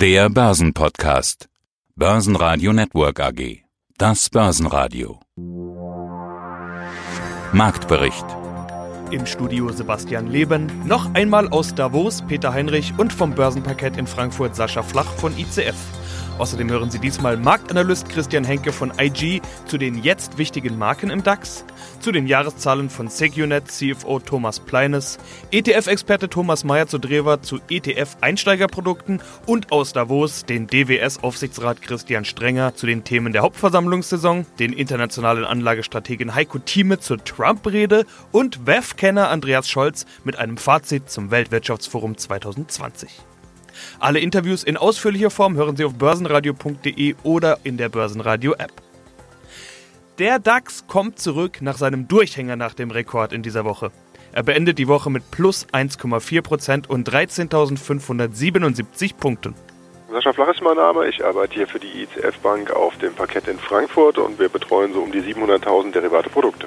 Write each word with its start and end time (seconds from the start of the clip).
Der 0.00 0.30
Börsenpodcast. 0.30 1.50
Börsenradio 1.94 2.72
Network 2.72 3.20
AG. 3.20 3.64
Das 3.98 4.30
Börsenradio. 4.30 5.20
Marktbericht. 7.52 8.24
Im 9.10 9.26
Studio 9.26 9.70
Sebastian 9.70 10.28
Leben, 10.28 10.72
noch 10.86 11.12
einmal 11.12 11.48
aus 11.48 11.74
Davos 11.74 12.22
Peter 12.26 12.54
Heinrich 12.54 12.94
und 12.96 13.12
vom 13.12 13.34
Börsenparkett 13.34 13.98
in 13.98 14.06
Frankfurt 14.06 14.56
Sascha 14.56 14.82
Flach 14.82 15.12
von 15.18 15.36
ICF. 15.36 15.76
Außerdem 16.40 16.70
hören 16.70 16.90
Sie 16.90 16.98
diesmal 16.98 17.36
Marktanalyst 17.36 18.08
Christian 18.08 18.44
Henke 18.44 18.72
von 18.72 18.94
IG 18.98 19.42
zu 19.66 19.76
den 19.76 20.02
jetzt 20.02 20.38
wichtigen 20.38 20.78
Marken 20.78 21.10
im 21.10 21.22
DAX, 21.22 21.66
zu 22.00 22.12
den 22.12 22.26
Jahreszahlen 22.26 22.88
von 22.88 23.08
Secunet 23.08 23.70
CFO 23.70 24.20
Thomas 24.20 24.58
Pleines, 24.58 25.18
ETF-Experte 25.50 26.30
Thomas 26.30 26.64
Meyer 26.64 26.86
zu 26.86 26.96
Drewer 26.96 27.42
zu 27.42 27.60
ETF-Einsteigerprodukten 27.68 29.20
und 29.44 29.70
aus 29.70 29.92
Davos 29.92 30.46
den 30.46 30.66
DWS-Aufsichtsrat 30.66 31.82
Christian 31.82 32.24
Strenger 32.24 32.74
zu 32.74 32.86
den 32.86 33.04
Themen 33.04 33.34
der 33.34 33.42
Hauptversammlungssaison, 33.42 34.46
den 34.58 34.72
internationalen 34.72 35.44
Anlagestrategen 35.44 36.34
Heiko 36.34 36.58
Thieme 36.58 37.00
zur 37.00 37.22
Trump-Rede 37.22 38.06
und 38.32 38.66
WEF-Kenner 38.66 39.28
Andreas 39.28 39.68
Scholz 39.68 40.06
mit 40.24 40.36
einem 40.36 40.56
Fazit 40.56 41.10
zum 41.10 41.30
Weltwirtschaftsforum 41.30 42.16
2020. 42.16 43.10
Alle 43.98 44.20
Interviews 44.20 44.64
in 44.64 44.76
ausführlicher 44.76 45.30
Form 45.30 45.56
hören 45.56 45.76
Sie 45.76 45.84
auf 45.84 45.94
börsenradio.de 45.94 47.14
oder 47.22 47.58
in 47.64 47.76
der 47.76 47.88
Börsenradio-App. 47.88 48.72
Der 50.18 50.38
DAX 50.38 50.86
kommt 50.86 51.18
zurück 51.18 51.62
nach 51.62 51.78
seinem 51.78 52.06
Durchhänger 52.06 52.56
nach 52.56 52.74
dem 52.74 52.90
Rekord 52.90 53.32
in 53.32 53.42
dieser 53.42 53.64
Woche. 53.64 53.90
Er 54.32 54.42
beendet 54.42 54.78
die 54.78 54.86
Woche 54.86 55.10
mit 55.10 55.30
plus 55.30 55.66
1,4% 55.72 56.86
und 56.86 57.08
13.577 57.08 59.16
Punkten. 59.16 59.54
Sascha 60.10 60.32
Flach 60.32 60.48
ist 60.48 60.62
mein 60.62 60.76
Name. 60.76 61.08
Ich 61.08 61.24
arbeite 61.24 61.54
hier 61.54 61.66
für 61.66 61.78
die 61.78 62.02
ICF 62.02 62.38
Bank 62.40 62.70
auf 62.70 62.96
dem 62.98 63.14
Parkett 63.14 63.48
in 63.48 63.58
Frankfurt 63.58 64.18
und 64.18 64.38
wir 64.38 64.48
betreuen 64.48 64.92
so 64.92 65.00
um 65.00 65.12
die 65.12 65.20
700.000 65.20 65.92
derivate 65.92 66.30
Produkte. 66.30 66.66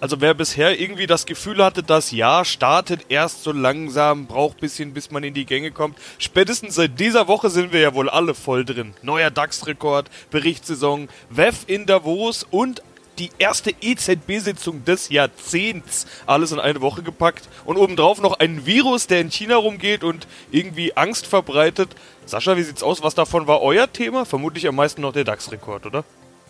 Also 0.00 0.20
wer 0.20 0.34
bisher 0.34 0.78
irgendwie 0.78 1.06
das 1.08 1.26
Gefühl 1.26 1.64
hatte, 1.64 1.82
das 1.82 2.12
Jahr 2.12 2.44
startet 2.44 3.06
erst 3.08 3.42
so 3.42 3.50
langsam, 3.50 4.26
braucht 4.26 4.60
bisschen, 4.60 4.92
bis 4.92 5.10
man 5.10 5.24
in 5.24 5.34
die 5.34 5.44
Gänge 5.44 5.72
kommt. 5.72 5.98
Spätestens 6.18 6.76
seit 6.76 7.00
dieser 7.00 7.26
Woche 7.26 7.50
sind 7.50 7.72
wir 7.72 7.80
ja 7.80 7.94
wohl 7.94 8.08
alle 8.08 8.34
voll 8.34 8.64
drin. 8.64 8.94
Neuer 9.02 9.30
DAX-Rekord, 9.30 10.08
Berichtssaison, 10.30 11.08
WEF 11.30 11.64
in 11.66 11.86
Davos 11.86 12.46
und 12.48 12.82
die 13.18 13.30
erste 13.38 13.74
EZB-Sitzung 13.80 14.84
des 14.84 15.08
Jahrzehnts. 15.08 16.06
Alles 16.26 16.52
in 16.52 16.60
eine 16.60 16.80
Woche 16.80 17.02
gepackt. 17.02 17.48
Und 17.64 17.76
obendrauf 17.76 18.20
noch 18.20 18.38
ein 18.38 18.66
Virus, 18.66 19.08
der 19.08 19.20
in 19.20 19.30
China 19.30 19.56
rumgeht 19.56 20.04
und 20.04 20.28
irgendwie 20.52 20.96
Angst 20.96 21.26
verbreitet. 21.26 21.90
Sascha, 22.26 22.56
wie 22.56 22.62
sieht's 22.62 22.82
aus? 22.82 23.02
Was 23.02 23.16
davon 23.16 23.46
war 23.46 23.62
euer 23.62 23.92
Thema? 23.92 24.24
Vermutlich 24.24 24.68
am 24.68 24.76
meisten 24.76 25.02
noch 25.02 25.12
der 25.12 25.24
DAX-Rekord, 25.24 25.86
oder? 25.86 26.04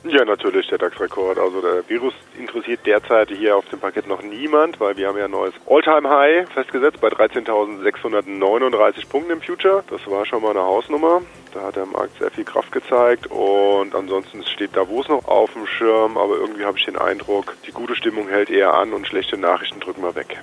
Ja, 0.05 0.25
natürlich 0.25 0.69
der 0.69 0.79
DAX-Rekord. 0.79 1.39
Also 1.39 1.61
der 1.61 1.89
Virus 1.89 2.15
interessiert 2.39 2.87
derzeit 2.87 3.31
hier 3.31 3.57
auf 3.57 3.69
dem 3.69 3.81
Paket 3.81 4.07
noch 4.07 4.23
niemand, 4.23 4.79
weil 4.81 4.97
wir 4.97 5.09
haben 5.09 5.19
ja 5.19 5.25
ein 5.25 5.31
neues 5.31 5.55
All-Time-High 5.67 6.49
festgesetzt 6.51 7.01
bei 7.01 7.09
13.639 7.09 9.09
Punkten 9.09 9.33
im 9.33 9.43
Future. 9.43 9.83
Das 9.91 10.07
war 10.07 10.25
schon 10.25 10.43
mal 10.43 10.51
eine 10.51 10.63
Hausnummer. 10.63 11.23
Da 11.53 11.65
hat 11.65 11.77
der 11.77 11.87
Markt 11.87 12.17
sehr 12.19 12.31
viel 12.31 12.45
Kraft 12.45 12.71
gezeigt 12.71 13.27
und 13.27 13.95
ansonsten 13.95 14.45
steht 14.45 14.77
Davos 14.77 15.09
noch 15.09 15.27
auf 15.27 15.53
dem 15.53 15.67
Schirm, 15.67 16.17
aber 16.17 16.37
irgendwie 16.37 16.65
habe 16.65 16.79
ich 16.79 16.85
den 16.85 16.97
Eindruck, 16.97 17.57
die 17.67 17.73
gute 17.73 17.97
Stimmung 17.97 18.29
hält 18.29 18.51
eher 18.51 18.75
an 18.75 18.93
und 18.93 19.07
schlechte 19.07 19.37
Nachrichten 19.37 19.81
drücken 19.81 20.03
wir 20.03 20.15
weg. 20.15 20.39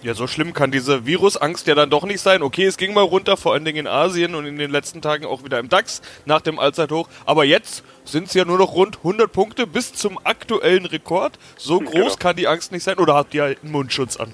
Ja, 0.00 0.14
so 0.14 0.28
schlimm 0.28 0.52
kann 0.52 0.70
diese 0.70 1.06
Virusangst 1.06 1.66
ja 1.66 1.74
dann 1.74 1.90
doch 1.90 2.04
nicht 2.04 2.20
sein. 2.20 2.42
Okay, 2.42 2.66
es 2.66 2.76
ging 2.76 2.94
mal 2.94 3.02
runter, 3.02 3.36
vor 3.36 3.52
allen 3.52 3.64
Dingen 3.64 3.78
in 3.78 3.86
Asien 3.88 4.36
und 4.36 4.46
in 4.46 4.56
den 4.56 4.70
letzten 4.70 5.02
Tagen 5.02 5.26
auch 5.26 5.42
wieder 5.42 5.58
im 5.58 5.68
DAX 5.68 6.02
nach 6.24 6.40
dem 6.40 6.60
Allzeithoch. 6.60 7.08
Aber 7.26 7.44
jetzt 7.44 7.82
sind 8.04 8.28
es 8.28 8.34
ja 8.34 8.44
nur 8.44 8.58
noch 8.58 8.74
rund 8.74 8.98
100 8.98 9.30
Punkte 9.32 9.66
bis 9.66 9.92
zum 9.92 10.16
aktuellen 10.22 10.86
Rekord. 10.86 11.36
So 11.56 11.80
groß 11.80 11.92
genau. 11.92 12.14
kann 12.16 12.36
die 12.36 12.46
Angst 12.46 12.70
nicht 12.70 12.84
sein. 12.84 12.98
Oder 12.98 13.14
habt 13.14 13.34
ihr 13.34 13.42
halt 13.42 13.58
einen 13.64 13.72
Mundschutz 13.72 14.16
an? 14.16 14.32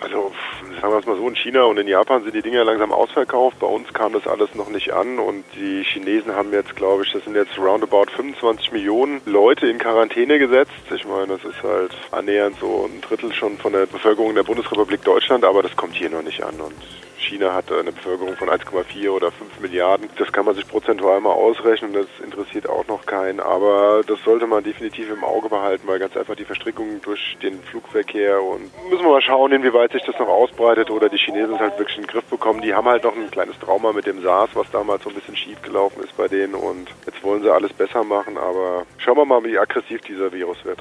Also 0.00 0.32
sagen 0.80 0.92
wir 0.92 0.98
es 0.98 1.06
mal 1.06 1.16
so, 1.16 1.28
in 1.28 1.36
China 1.36 1.64
und 1.64 1.78
in 1.78 1.88
Japan 1.88 2.22
sind 2.22 2.34
die 2.34 2.42
Dinge 2.42 2.62
langsam 2.62 2.92
ausverkauft. 2.92 3.58
Bei 3.58 3.66
uns 3.66 3.92
kam 3.92 4.12
das 4.12 4.26
alles 4.26 4.54
noch 4.54 4.68
nicht 4.68 4.92
an 4.92 5.18
und 5.18 5.44
die 5.54 5.82
Chinesen 5.84 6.34
haben 6.34 6.52
jetzt, 6.52 6.76
glaube 6.76 7.04
ich, 7.04 7.12
das 7.12 7.24
sind 7.24 7.36
jetzt 7.36 7.58
roundabout 7.58 8.06
25 8.16 8.72
Millionen 8.72 9.20
Leute 9.24 9.66
in 9.66 9.78
Quarantäne 9.78 10.38
gesetzt. 10.38 10.72
Ich 10.94 11.06
meine, 11.06 11.38
das 11.38 11.44
ist 11.44 11.62
halt 11.62 11.92
annähernd 12.10 12.56
so 12.60 12.88
ein 12.88 13.00
Drittel 13.00 13.32
schon 13.32 13.58
von 13.58 13.72
der 13.72 13.86
Bevölkerung 13.86 14.34
der 14.34 14.42
Bundesrepublik 14.42 15.02
Deutschland, 15.04 15.44
aber 15.44 15.62
das 15.62 15.74
kommt 15.76 15.94
hier 15.94 16.10
noch 16.10 16.22
nicht 16.22 16.42
an 16.42 16.60
und 16.60 16.74
China 17.24 17.54
hat 17.54 17.72
eine 17.72 17.92
Bevölkerung 17.92 18.36
von 18.36 18.48
1,4 18.48 19.10
oder 19.10 19.32
5 19.32 19.60
Milliarden. 19.60 20.08
Das 20.16 20.32
kann 20.32 20.44
man 20.44 20.54
sich 20.54 20.66
prozentual 20.68 21.20
mal 21.20 21.32
ausrechnen, 21.32 21.92
das 21.92 22.06
interessiert 22.22 22.68
auch 22.68 22.86
noch 22.86 23.06
keinen, 23.06 23.40
aber 23.40 24.02
das 24.06 24.22
sollte 24.24 24.46
man 24.46 24.62
definitiv 24.62 25.10
im 25.10 25.24
Auge 25.24 25.48
behalten, 25.48 25.86
weil 25.86 25.98
ganz 25.98 26.16
einfach 26.16 26.36
die 26.36 26.44
Verstrickung 26.44 27.00
durch 27.02 27.36
den 27.42 27.62
Flugverkehr 27.62 28.42
und 28.42 28.70
müssen 28.90 29.04
wir 29.04 29.12
mal 29.12 29.22
schauen, 29.22 29.52
inwieweit 29.52 29.92
sich 29.92 30.02
das 30.02 30.18
noch 30.18 30.28
ausbreitet 30.28 30.90
oder 30.90 31.08
die 31.08 31.18
Chinesen 31.18 31.54
es 31.54 31.60
halt 31.60 31.78
wirklich 31.78 31.96
in 31.96 32.04
den 32.04 32.10
Griff 32.10 32.24
bekommen. 32.24 32.60
Die 32.60 32.74
haben 32.74 32.86
halt 32.86 33.04
noch 33.04 33.16
ein 33.16 33.30
kleines 33.30 33.58
Trauma 33.58 33.92
mit 33.92 34.06
dem 34.06 34.22
SARS, 34.22 34.50
was 34.54 34.70
damals 34.70 35.02
so 35.02 35.08
ein 35.10 35.14
bisschen 35.14 35.36
schief 35.36 35.60
gelaufen 35.62 36.02
ist 36.02 36.16
bei 36.16 36.28
denen 36.28 36.54
und 36.54 36.88
jetzt 37.06 37.22
wollen 37.22 37.42
sie 37.42 37.52
alles 37.52 37.72
besser 37.72 38.04
machen, 38.04 38.36
aber 38.36 38.86
schauen 38.98 39.16
wir 39.16 39.24
mal, 39.24 39.42
wie 39.44 39.58
aggressiv 39.58 40.00
dieser 40.02 40.32
Virus 40.32 40.64
wird. 40.64 40.78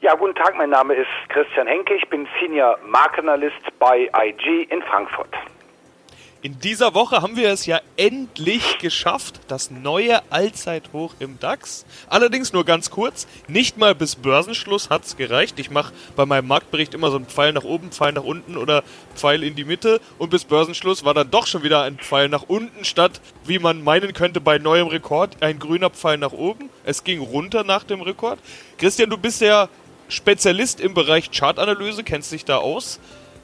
Ja, 0.00 0.16
guten 0.16 0.34
Tag, 0.34 0.56
mein 0.56 0.70
Name 0.70 0.94
ist 0.94 1.08
Christian 1.28 1.68
Henke, 1.68 1.94
ich 1.94 2.08
bin 2.08 2.26
Senior 2.40 2.76
Markenanalyst 2.84 3.78
bei 3.78 4.10
IG 4.12 4.64
in 4.64 4.82
Frankfurt. 4.82 5.32
In 6.44 6.58
dieser 6.58 6.92
Woche 6.94 7.22
haben 7.22 7.36
wir 7.36 7.50
es 7.50 7.66
ja 7.66 7.80
endlich 7.96 8.78
geschafft, 8.78 9.38
das 9.46 9.70
neue 9.70 10.20
Allzeithoch 10.32 11.14
im 11.20 11.38
DAX. 11.38 11.86
Allerdings 12.08 12.52
nur 12.52 12.64
ganz 12.64 12.90
kurz, 12.90 13.28
nicht 13.46 13.78
mal 13.78 13.94
bis 13.94 14.16
Börsenschluss 14.16 14.90
hat 14.90 15.04
es 15.04 15.16
gereicht. 15.16 15.60
Ich 15.60 15.70
mache 15.70 15.92
bei 16.16 16.26
meinem 16.26 16.48
Marktbericht 16.48 16.94
immer 16.94 17.12
so 17.12 17.16
einen 17.16 17.26
Pfeil 17.26 17.52
nach 17.52 17.62
oben, 17.62 17.92
Pfeil 17.92 18.12
nach 18.12 18.24
unten 18.24 18.56
oder 18.56 18.82
Pfeil 19.14 19.44
in 19.44 19.54
die 19.54 19.64
Mitte. 19.64 20.00
Und 20.18 20.30
bis 20.30 20.42
Börsenschluss 20.42 21.04
war 21.04 21.14
dann 21.14 21.30
doch 21.30 21.46
schon 21.46 21.62
wieder 21.62 21.82
ein 21.82 21.98
Pfeil 21.98 22.28
nach 22.28 22.42
unten, 22.48 22.84
statt, 22.84 23.20
wie 23.44 23.60
man 23.60 23.84
meinen 23.84 24.12
könnte, 24.12 24.40
bei 24.40 24.58
neuem 24.58 24.88
Rekord, 24.88 25.40
ein 25.44 25.60
grüner 25.60 25.90
Pfeil 25.90 26.18
nach 26.18 26.32
oben. 26.32 26.70
Es 26.82 27.04
ging 27.04 27.20
runter 27.20 27.62
nach 27.62 27.84
dem 27.84 28.00
Rekord. 28.00 28.40
Christian, 28.78 29.10
du 29.10 29.16
bist 29.16 29.42
ja 29.42 29.68
Spezialist 30.08 30.80
im 30.80 30.92
Bereich 30.92 31.30
Chartanalyse, 31.30 32.02
kennst 32.02 32.32
dich 32.32 32.44
da 32.44 32.56
aus. 32.56 32.98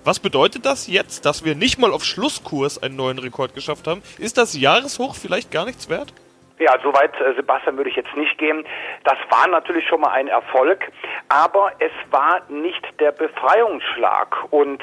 Was 0.09 0.21
bedeutet 0.21 0.65
das 0.65 0.87
jetzt, 0.87 1.27
dass 1.27 1.45
wir 1.45 1.55
nicht 1.55 1.79
mal 1.79 1.93
auf 1.93 2.03
Schlusskurs 2.03 2.83
einen 2.83 2.97
neuen 2.97 3.19
Rekord 3.19 3.53
geschafft 3.53 3.87
haben? 3.87 4.03
Ist 4.17 4.39
das 4.39 4.59
Jahreshoch 4.59 5.15
vielleicht 5.15 5.53
gar 5.53 5.67
nichts 5.67 5.91
wert? 5.91 6.15
Ja, 6.59 6.75
soweit, 6.83 7.13
äh, 7.21 7.35
Sebastian, 7.35 7.77
würde 7.77 7.91
ich 7.91 7.97
jetzt 7.97 8.17
nicht 8.17 8.39
gehen. 8.39 8.65
Das 9.05 9.19
war 9.29 9.47
natürlich 9.49 9.87
schon 9.87 10.01
mal 10.01 10.13
ein 10.13 10.29
Erfolg, 10.29 10.91
aber 11.29 11.73
es 11.79 11.93
war 12.11 12.41
nicht 12.49 12.83
der 12.99 13.13
Befreiungsschlag. 13.13 14.35
Und 14.49 14.81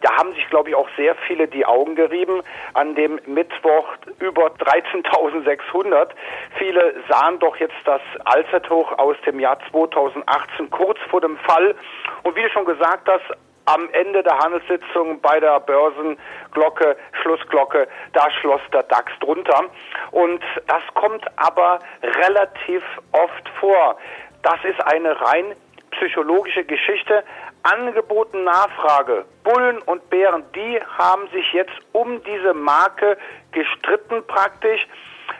da 0.00 0.16
haben 0.16 0.32
sich, 0.32 0.48
glaube 0.48 0.70
ich, 0.70 0.74
auch 0.74 0.88
sehr 0.96 1.16
viele 1.26 1.48
die 1.48 1.66
Augen 1.66 1.94
gerieben 1.94 2.40
an 2.72 2.94
dem 2.94 3.20
Mittwoch 3.26 3.88
über 4.20 4.46
13.600. 4.46 6.08
Viele 6.56 6.94
sahen 7.10 7.38
doch 7.40 7.56
jetzt 7.56 7.76
das 7.84 8.00
Allzeithoch 8.24 8.96
aus 8.96 9.16
dem 9.26 9.38
Jahr 9.38 9.58
2018 9.70 10.70
kurz 10.70 10.98
vor 11.10 11.20
dem 11.20 11.36
Fall. 11.40 11.74
Und 12.22 12.34
wie 12.36 12.42
du 12.42 12.48
schon 12.48 12.64
gesagt 12.64 13.06
hast, 13.06 13.36
am 13.66 13.88
Ende 13.92 14.22
der 14.22 14.38
Handelssitzung 14.38 15.20
bei 15.20 15.38
der 15.40 15.60
Börsenglocke, 15.60 16.96
Schlussglocke, 17.22 17.88
da 18.12 18.30
schloss 18.40 18.60
der 18.72 18.82
DAX 18.84 19.12
drunter. 19.20 19.64
Und 20.10 20.42
das 20.66 20.82
kommt 20.94 21.24
aber 21.36 21.78
relativ 22.02 22.82
oft 23.12 23.48
vor. 23.60 23.96
Das 24.42 24.58
ist 24.64 24.80
eine 24.86 25.20
rein 25.20 25.54
psychologische 25.92 26.64
Geschichte. 26.64 27.22
Angeboten 27.62 28.42
Nachfrage. 28.44 29.24
Bullen 29.44 29.78
und 29.82 30.08
Bären, 30.10 30.44
die 30.54 30.80
haben 30.98 31.28
sich 31.28 31.52
jetzt 31.52 31.74
um 31.92 32.22
diese 32.24 32.54
Marke 32.54 33.16
gestritten 33.52 34.26
praktisch. 34.26 34.86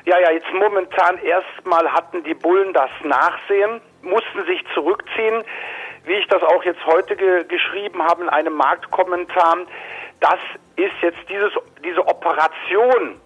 Ja, 0.05 0.19
ja, 0.21 0.31
jetzt 0.31 0.53
momentan 0.53 1.19
erstmal 1.19 1.91
hatten 1.91 2.23
die 2.23 2.35
Bullen 2.35 2.73
das 2.73 2.91
Nachsehen, 3.03 3.81
mussten 4.03 4.45
sich 4.47 4.65
zurückziehen 4.75 5.45
wie 6.05 6.15
ich 6.15 6.27
das 6.29 6.43
auch 6.43 6.65
jetzt 6.65 6.85
heute 6.87 7.17
ge 7.17 7.45
geschrieben 7.45 8.03
habe 8.03 8.23
in 8.23 8.29
einem 8.29 8.55
Marktkommentar, 8.55 9.59
das 10.21 10.39
ist 10.77 10.95
jetzt 11.03 11.19
dieses, 11.29 11.53
diese 11.85 12.07
Operation 12.07 13.21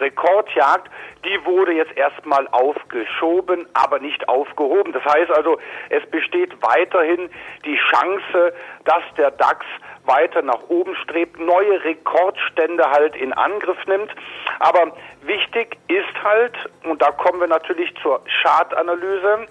Rekordjagd, 0.00 0.90
die 1.24 1.44
wurde 1.44 1.72
jetzt 1.72 1.96
erstmal 1.96 2.48
aufgeschoben, 2.48 3.66
aber 3.74 4.00
nicht 4.00 4.28
aufgehoben. 4.28 4.92
Das 4.92 5.04
heißt 5.04 5.30
also, 5.30 5.58
es 5.90 6.04
besteht 6.10 6.50
weiterhin 6.60 7.30
die 7.64 7.76
Chance, 7.76 8.52
dass 8.84 9.02
der 9.16 9.30
DAX 9.30 9.64
weiter 10.04 10.42
nach 10.42 10.68
oben 10.68 10.96
strebt, 10.96 11.38
neue 11.38 11.84
Rekordstände 11.84 12.90
halt 12.90 13.14
in 13.14 13.32
Angriff 13.32 13.78
nimmt. 13.86 14.10
Aber 14.58 14.92
wichtig 15.22 15.76
ist 15.86 16.22
halt, 16.24 16.54
und 16.82 17.00
da 17.00 17.12
kommen 17.12 17.40
wir 17.40 17.48
natürlich 17.48 17.94
zur 18.02 18.20
Chartanalyse, 18.42 19.46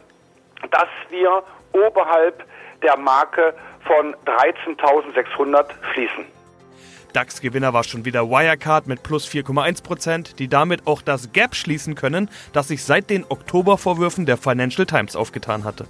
dass 0.70 0.90
wir 1.10 1.44
oberhalb 1.72 2.44
der 2.84 2.98
Marke 2.98 3.54
von 3.86 4.16
13.600 4.26 5.66
fließen. 5.94 6.26
DAX-Gewinner 7.14 7.74
war 7.74 7.84
schon 7.84 8.06
wieder 8.06 8.30
Wirecard 8.30 8.88
mit 8.88 9.04
plus 9.04 9.28
4,1%, 9.28 10.36
die 10.36 10.48
damit 10.48 10.88
auch 10.88 11.02
das 11.02 11.34
Gap 11.34 11.56
schließen 11.56 11.96
können, 11.96 12.30
das 12.54 12.70
sich 12.70 12.84
seit 12.84 13.10
den 13.10 13.26
Oktobervorwürfen 13.28 14.26
der 14.26 14.38
Financial 14.38 14.86
Times 14.86 15.16
aufgetan 15.16 15.64
hatte. 15.64 15.86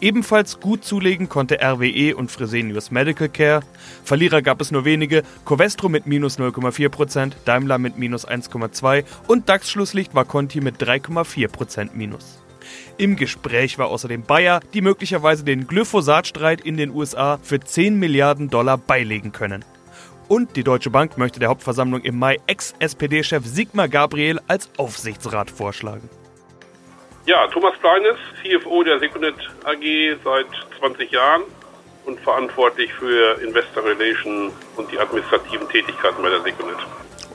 Ebenfalls 0.00 0.60
gut 0.60 0.84
zulegen 0.84 1.28
konnte 1.28 1.60
RWE 1.60 2.14
und 2.14 2.30
Fresenius 2.30 2.90
Medical 2.90 3.28
Care. 3.28 3.60
Verlierer 4.04 4.42
gab 4.42 4.60
es 4.60 4.70
nur 4.70 4.84
wenige, 4.84 5.22
Covestro 5.44 5.88
mit 5.88 6.06
minus 6.06 6.38
0,4%, 6.38 7.32
Daimler 7.44 7.78
mit 7.78 7.98
minus 7.98 8.28
1,2% 8.28 9.04
und 9.28 9.48
DAX-Schlusslicht 9.48 10.14
war 10.14 10.24
Conti 10.24 10.60
mit 10.60 10.76
3,4% 10.82 11.90
minus. 11.94 12.45
Im 12.98 13.16
Gespräch 13.16 13.78
war 13.78 13.88
außerdem 13.88 14.22
Bayer, 14.22 14.60
die 14.72 14.80
möglicherweise 14.80 15.44
den 15.44 15.66
Glyphosat-Streit 15.66 16.62
in 16.62 16.78
den 16.78 16.94
USA 16.94 17.38
für 17.42 17.60
10 17.60 17.98
Milliarden 17.98 18.48
Dollar 18.48 18.78
beilegen 18.78 19.32
können. 19.32 19.66
Und 20.28 20.56
die 20.56 20.64
Deutsche 20.64 20.88
Bank 20.88 21.18
möchte 21.18 21.38
der 21.38 21.50
Hauptversammlung 21.50 22.00
im 22.00 22.18
Mai 22.18 22.38
Ex-SPD-Chef 22.46 23.44
Sigmar 23.44 23.88
Gabriel 23.88 24.40
als 24.48 24.70
Aufsichtsrat 24.78 25.50
vorschlagen. 25.50 26.08
Ja, 27.26 27.46
Thomas 27.48 27.74
Kleines, 27.80 28.16
CFO 28.42 28.82
der 28.82 28.98
Secunet 28.98 29.34
AG 29.64 30.16
seit 30.24 30.46
20 30.78 31.10
Jahren 31.10 31.42
und 32.06 32.18
verantwortlich 32.20 32.90
für 32.94 33.38
Investor 33.42 33.84
Relation 33.84 34.52
und 34.76 34.90
die 34.90 34.98
administrativen 34.98 35.68
Tätigkeiten 35.68 36.22
bei 36.22 36.30
der 36.30 36.40
Secunet. 36.40 36.78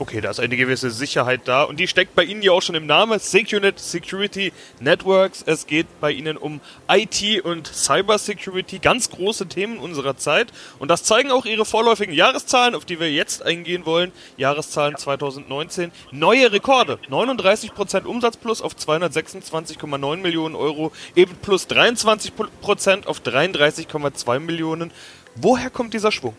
Okay, 0.01 0.19
da 0.19 0.31
ist 0.31 0.39
eine 0.39 0.57
gewisse 0.57 0.89
Sicherheit 0.89 1.41
da 1.45 1.61
und 1.61 1.79
die 1.79 1.87
steckt 1.87 2.15
bei 2.15 2.23
Ihnen 2.23 2.41
ja 2.41 2.53
auch 2.53 2.63
schon 2.63 2.73
im 2.73 2.87
Namen. 2.87 3.19
Secunet 3.19 3.77
Security 3.77 4.51
Networks. 4.79 5.43
Es 5.45 5.67
geht 5.67 5.85
bei 5.99 6.11
Ihnen 6.11 6.37
um 6.37 6.59
IT 6.89 7.45
und 7.45 7.67
Cyber 7.67 8.17
Security, 8.17 8.79
ganz 8.79 9.11
große 9.11 9.45
Themen 9.45 9.77
unserer 9.77 10.17
Zeit. 10.17 10.51
Und 10.79 10.89
das 10.89 11.03
zeigen 11.03 11.29
auch 11.29 11.45
Ihre 11.45 11.65
vorläufigen 11.65 12.15
Jahreszahlen, 12.15 12.73
auf 12.73 12.83
die 12.83 12.99
wir 12.99 13.11
jetzt 13.11 13.43
eingehen 13.45 13.85
wollen. 13.85 14.11
Jahreszahlen 14.37 14.97
2019. 14.97 15.91
Neue 16.09 16.51
Rekorde. 16.51 16.97
39% 17.07 18.05
Umsatz 18.05 18.37
plus 18.37 18.63
auf 18.63 18.73
226,9 18.73 20.17
Millionen 20.17 20.55
Euro. 20.55 20.91
Eben 21.15 21.35
plus 21.43 21.67
23% 21.67 23.05
auf 23.05 23.19
33,2 23.19 24.39
Millionen. 24.39 24.91
Woher 25.35 25.69
kommt 25.69 25.93
dieser 25.93 26.11
Schwung? 26.11 26.35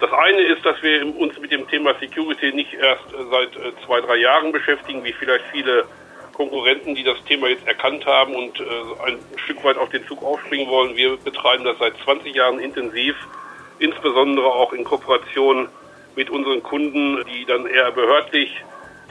Das 0.00 0.12
eine 0.12 0.40
ist, 0.42 0.64
dass 0.64 0.80
wir 0.82 1.16
uns 1.18 1.38
mit 1.40 1.50
dem 1.50 1.66
Thema 1.66 1.94
Security 1.98 2.52
nicht 2.52 2.72
erst 2.74 3.04
seit 3.30 3.56
äh, 3.56 3.72
zwei, 3.84 4.00
drei 4.00 4.16
Jahren 4.16 4.52
beschäftigen, 4.52 5.02
wie 5.04 5.12
vielleicht 5.12 5.44
viele 5.50 5.86
Konkurrenten, 6.34 6.94
die 6.94 7.02
das 7.02 7.22
Thema 7.24 7.48
jetzt 7.48 7.66
erkannt 7.66 8.06
haben 8.06 8.36
und 8.36 8.60
äh, 8.60 8.64
ein 9.06 9.18
Stück 9.36 9.64
weit 9.64 9.76
auf 9.76 9.90
den 9.90 10.06
Zug 10.06 10.22
aufspringen 10.22 10.68
wollen. 10.68 10.94
Wir 10.96 11.16
betreiben 11.16 11.64
das 11.64 11.78
seit 11.78 11.94
20 12.04 12.32
Jahren 12.32 12.60
intensiv, 12.60 13.16
insbesondere 13.80 14.46
auch 14.46 14.72
in 14.72 14.84
Kooperation 14.84 15.68
mit 16.14 16.30
unseren 16.30 16.62
Kunden, 16.62 17.24
die 17.26 17.44
dann 17.44 17.66
eher 17.66 17.90
behördlich 17.90 18.62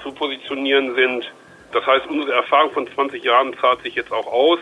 zu 0.01 0.13
positionieren 0.13 0.95
sind. 0.95 1.29
Das 1.73 1.85
heißt, 1.85 2.07
unsere 2.07 2.31
Erfahrung 2.31 2.71
von 2.71 2.87
20 2.87 3.21
Jahren 3.23 3.53
zahlt 3.59 3.81
sich 3.81 3.95
jetzt 3.95 4.13
auch 4.13 4.27
aus 4.27 4.59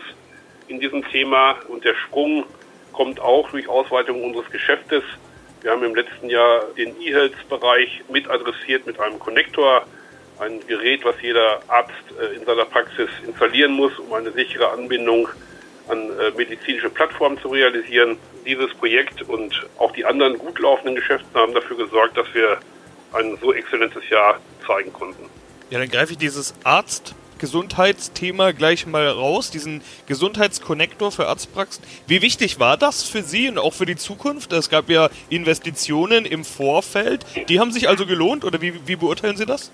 in 0.66 0.80
diesem 0.80 1.08
Thema 1.08 1.54
und 1.68 1.84
der 1.84 1.94
Sprung 1.94 2.44
kommt 2.92 3.20
auch 3.20 3.48
durch 3.50 3.68
Ausweitung 3.68 4.24
unseres 4.24 4.50
Geschäftes. 4.50 5.04
Wir 5.62 5.70
haben 5.70 5.82
im 5.82 5.94
letzten 5.94 6.28
Jahr 6.28 6.64
den 6.76 7.00
E-Health-Bereich 7.00 8.02
mit 8.10 8.28
adressiert 8.28 8.86
mit 8.86 8.98
einem 9.00 9.18
Connector, 9.18 9.86
ein 10.38 10.60
Gerät, 10.66 11.04
was 11.04 11.14
jeder 11.22 11.62
Arzt 11.68 11.92
äh, 12.20 12.36
in 12.36 12.44
seiner 12.44 12.66
Praxis 12.66 13.08
installieren 13.26 13.72
muss, 13.72 13.98
um 13.98 14.12
eine 14.12 14.30
sichere 14.32 14.70
Anbindung 14.70 15.28
an 15.88 16.10
äh, 16.18 16.30
medizinische 16.36 16.90
Plattformen 16.90 17.38
zu 17.40 17.48
realisieren. 17.48 18.18
Dieses 18.44 18.72
Projekt 18.74 19.22
und 19.22 19.66
auch 19.78 19.92
die 19.92 20.04
anderen 20.04 20.38
gut 20.38 20.58
laufenden 20.58 20.94
Geschäfte 20.94 21.26
haben 21.34 21.54
dafür 21.54 21.76
gesorgt, 21.76 22.16
dass 22.16 22.26
wir 22.34 22.58
ein 23.12 23.38
so 23.40 23.52
exzellentes 23.52 24.08
Jahr 24.10 24.40
zeigen 24.66 24.92
konnten. 24.92 25.28
Ja, 25.70 25.78
dann 25.78 25.88
greife 25.88 26.12
ich 26.12 26.18
dieses 26.18 26.54
Arzt 26.64 27.14
Gesundheitsthema 27.38 28.52
gleich 28.52 28.86
mal 28.86 29.08
raus, 29.08 29.50
diesen 29.50 29.82
Gesundheitskonnektor 30.06 31.12
für 31.12 31.26
Arztpraxen. 31.26 31.84
Wie 32.06 32.22
wichtig 32.22 32.58
war 32.60 32.76
das 32.76 33.02
für 33.02 33.22
Sie 33.22 33.48
und 33.48 33.58
auch 33.58 33.74
für 33.74 33.86
die 33.86 33.96
Zukunft? 33.96 34.52
Es 34.52 34.70
gab 34.70 34.88
ja 34.88 35.10
Investitionen 35.28 36.24
im 36.24 36.44
Vorfeld. 36.44 37.24
Die 37.48 37.60
haben 37.60 37.72
sich 37.72 37.88
also 37.88 38.06
gelohnt 38.06 38.44
oder 38.44 38.60
wie, 38.60 38.86
wie 38.86 38.96
beurteilen 38.96 39.36
Sie 39.36 39.46
das? 39.46 39.70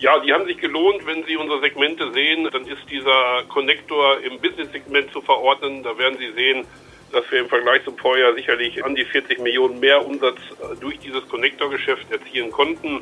Ja, 0.00 0.20
die 0.20 0.32
haben 0.32 0.46
sich 0.46 0.58
gelohnt. 0.58 1.04
Wenn 1.06 1.24
Sie 1.24 1.36
unsere 1.36 1.60
Segmente 1.60 2.12
sehen, 2.12 2.48
dann 2.52 2.66
ist 2.66 2.88
dieser 2.88 3.42
Konnektor 3.48 4.20
im 4.20 4.38
Business-Segment 4.38 5.12
zu 5.12 5.20
verordnen. 5.20 5.82
Da 5.82 5.98
werden 5.98 6.16
Sie 6.18 6.30
sehen, 6.32 6.64
dass 7.12 7.28
wir 7.30 7.40
im 7.40 7.48
Vergleich 7.48 7.84
zum 7.84 7.98
Vorjahr 7.98 8.34
sicherlich 8.34 8.84
an 8.84 8.94
die 8.94 9.04
40 9.04 9.40
Millionen 9.40 9.80
mehr 9.80 10.06
Umsatz 10.06 10.38
durch 10.80 10.98
dieses 11.00 11.26
Konnektorgeschäft 11.28 12.10
erzielen 12.12 12.52
konnten. 12.52 13.00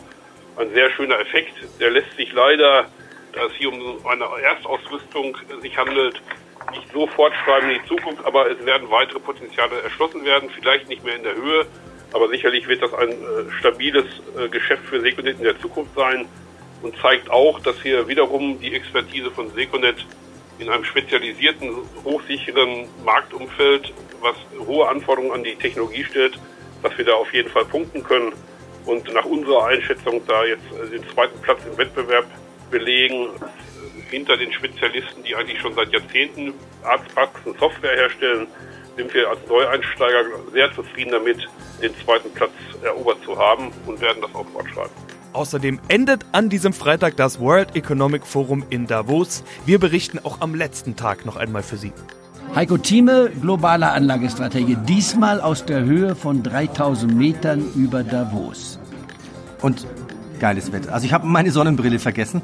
Ein 0.57 0.71
sehr 0.73 0.91
schöner 0.93 1.21
Effekt. 1.21 1.55
Der 1.81 1.91
lässt 1.91 2.17
sich 2.17 2.33
leider 2.33 2.87
da 3.37 3.45
es 3.45 3.53
hier 3.53 3.71
um 3.71 4.07
eine 4.07 4.25
Erstausrüstung 4.43 5.37
sich 5.61 5.77
handelt, 5.77 6.21
nicht 6.73 6.91
so 6.93 7.07
fortschreiben 7.07 7.71
in 7.71 7.81
die 7.81 7.89
Zukunft, 7.89 8.25
aber 8.25 8.51
es 8.51 8.65
werden 8.65 8.91
weitere 8.91 9.21
Potenziale 9.21 9.83
erschlossen 9.83 10.25
werden, 10.25 10.51
vielleicht 10.51 10.89
nicht 10.89 11.05
mehr 11.05 11.17
in 11.17 11.23
der 11.23 11.37
Höhe, 11.37 11.67
aber 12.13 12.29
sicherlich 12.29 12.67
wird 12.67 12.83
das 12.83 12.93
ein 12.95 13.11
äh, 13.11 13.53
stabiles 13.59 14.07
äh, 14.37 14.49
Geschäft 14.49 14.85
für 14.87 15.01
Seconet 15.01 15.37
in 15.37 15.45
der 15.45 15.59
Zukunft 15.61 15.95
sein 15.95 16.27
und 16.83 16.97
zeigt 16.99 17.31
auch, 17.31 17.61
dass 17.61 17.81
hier 17.83 18.09
wiederum 18.09 18.59
die 18.59 18.75
Expertise 18.75 19.31
von 19.31 19.51
Seconet 19.51 20.07
in 20.59 20.71
einem 20.71 20.85
spezialisierten, 20.85 21.77
hochsicheren 22.05 22.89
Marktumfeld, 23.05 23.93
was 24.23 24.37
hohe 24.67 24.89
Anforderungen 24.89 25.33
an 25.33 25.45
die 25.45 25.57
Technologie 25.57 26.05
stellt, 26.05 26.39
dass 26.83 26.97
wir 26.97 27.05
da 27.05 27.13
auf 27.13 27.33
jeden 27.35 27.51
Fall 27.51 27.67
punkten 27.67 28.03
können 28.03 28.33
und 28.87 29.13
nach 29.13 29.27
unserer 29.27 29.67
Einschätzung 29.67 30.23
da 30.27 30.45
jetzt 30.45 30.65
äh, 30.73 30.89
den 30.91 31.07
zweiten 31.11 31.39
Platz 31.43 31.61
im 31.71 31.77
Wettbewerb 31.77 32.27
belegen 32.71 33.29
hinter 34.11 34.37
den 34.37 34.53
Spezialisten, 34.53 35.23
die 35.25 35.35
eigentlich 35.35 35.61
schon 35.61 35.75
seit 35.75 35.93
Jahrzehnten 35.93 36.55
Arztpraxen 36.83 37.55
Software 37.59 37.97
herstellen, 37.97 38.47
sind 38.97 39.13
wir 39.13 39.29
als 39.29 39.41
Neueinsteiger 39.49 40.25
sehr 40.53 40.73
zufrieden 40.75 41.13
damit, 41.13 41.47
den 41.83 41.93
zweiten 42.05 42.31
Platz 42.33 42.53
erobert 42.83 43.19
zu 43.25 43.37
haben 43.37 43.71
und 43.87 44.01
werden 44.01 44.23
das 44.23 44.35
auch 44.35 44.47
fortschreiben. 44.49 44.93
Außerdem 45.33 45.81
endet 45.89 46.25
an 46.33 46.49
diesem 46.49 46.73
Freitag 46.73 47.17
das 47.17 47.39
World 47.41 47.77
Economic 47.77 48.27
Forum 48.27 48.65
in 48.71 48.87
Davos. 48.87 49.45
Wir 49.67 49.79
berichten 49.79 50.19
auch 50.23 50.41
am 50.41 50.55
letzten 50.55 50.97
Tag 50.97 51.27
noch 51.27 51.37
einmal 51.37 51.63
für 51.63 51.77
Sie. 51.77 51.93
Heiko 52.55 52.79
Thieme, 52.79 53.31
globale 53.43 53.91
Anlagestrategie, 53.91 54.79
diesmal 54.89 55.43
aus 55.43 55.67
der 55.67 55.85
Höhe 55.85 56.15
von 56.15 56.43
3000 56.43 57.15
Metern 57.15 57.71
über 57.75 58.03
Davos. 58.03 58.79
Und 59.61 59.87
geiles 60.39 60.73
Wetter. 60.73 60.93
Also 60.93 61.07
ich 61.07 61.13
habe 61.13 61.27
meine 61.27 61.51
Sonnenbrille 61.51 61.99
vergessen. 61.99 62.43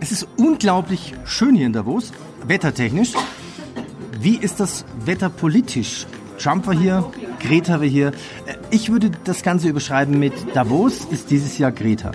Es 0.00 0.12
ist 0.12 0.26
unglaublich 0.36 1.14
schön 1.24 1.54
hier 1.54 1.66
in 1.66 1.72
Davos, 1.72 2.12
wettertechnisch. 2.46 3.12
Wie 4.20 4.36
ist 4.36 4.60
das 4.60 4.84
Wetter 5.04 5.30
politisch? 5.30 6.06
Trump 6.38 6.66
war 6.66 6.74
hier, 6.74 7.04
Greta 7.40 7.80
war 7.80 7.86
hier. 7.86 8.08
Äh, 8.08 8.56
ich 8.70 8.90
würde 8.90 9.10
das 9.24 9.42
Ganze 9.42 9.68
überschreiben 9.68 10.18
mit 10.18 10.32
Davos 10.54 11.04
ist 11.10 11.30
dieses 11.30 11.58
Jahr 11.58 11.72
Greta. 11.72 12.12